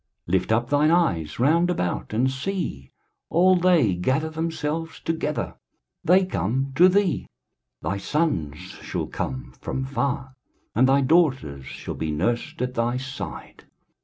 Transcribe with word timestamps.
23:060:004 0.27 0.33
Lift 0.33 0.51
up 0.51 0.69
thine 0.71 0.89
eyes 0.89 1.39
round 1.39 1.69
about, 1.69 2.11
and 2.11 2.31
see: 2.31 2.89
all 3.29 3.55
they 3.55 3.93
gather 3.93 4.31
themselves 4.31 4.99
together, 4.99 5.53
they 6.03 6.25
come 6.25 6.71
to 6.73 6.89
thee: 6.89 7.27
thy 7.83 7.97
sons 7.97 8.57
shall 8.57 9.05
come 9.05 9.53
from 9.61 9.85
far, 9.85 10.33
and 10.73 10.89
thy 10.89 11.01
daughters 11.01 11.67
shall 11.67 11.93
be 11.93 12.09
nursed 12.09 12.63
at 12.63 12.73
thy 12.73 12.97
side. 12.97 13.65